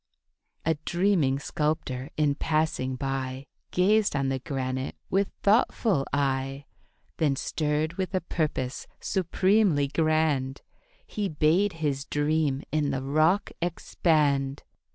A 0.65 0.73
dreaming 0.83 1.37
sculptor 1.37 2.09
in 2.17 2.33
passing 2.33 2.95
by 2.95 3.45
Gazed 3.69 4.15
on 4.15 4.29
the 4.29 4.39
granite 4.39 4.95
with 5.11 5.29
thoughtful 5.43 6.07
eye; 6.11 6.65
Then 7.17 7.35
stirred 7.35 7.99
with 7.99 8.15
a 8.15 8.21
purpose 8.21 8.87
supremely 8.99 9.87
grand 9.87 10.63
He 11.05 11.29
bade 11.29 11.73
his 11.85 12.03
dream 12.05 12.63
in 12.71 12.89
the 12.89 13.03
rock 13.03 13.51
expand. 13.61 14.63